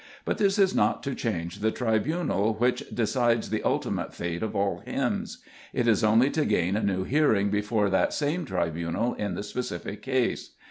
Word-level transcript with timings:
But 0.25 0.39
this 0.39 0.57
is 0.57 0.73
not 0.73 1.03
to 1.03 1.13
change 1.13 1.59
the 1.59 1.69
tri 1.69 1.99
bunal 1.99 2.57
which 2.57 2.81
decides 2.89 3.51
the 3.51 3.61
ultimate 3.61 4.15
fate 4.15 4.41
of 4.41 4.55
all 4.55 4.79
hymns. 4.79 5.43
It 5.73 5.87
is 5.87 6.03
only 6.03 6.31
to 6.31 6.43
gain 6.43 6.75
a 6.75 6.81
new 6.81 7.03
hearing 7.03 7.51
before 7.51 7.87
that 7.91 8.11
same 8.11 8.43
tribunal 8.43 9.13
in 9.13 9.35
the 9.35 9.43
specific 9.43 10.01
case. 10.01 10.55